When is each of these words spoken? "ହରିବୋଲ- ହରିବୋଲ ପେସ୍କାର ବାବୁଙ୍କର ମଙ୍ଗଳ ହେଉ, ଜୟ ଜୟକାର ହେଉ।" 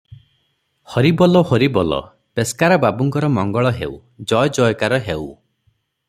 "ହରିବୋଲ- 0.93 1.41
ହରିବୋଲ 1.49 1.99
ପେସ୍କାର 2.39 2.79
ବାବୁଙ୍କର 2.85 3.29
ମଙ୍ଗଳ 3.35 3.73
ହେଉ, 3.81 3.93
ଜୟ 4.33 4.53
ଜୟକାର 4.61 4.99
ହେଉ।" 5.11 5.29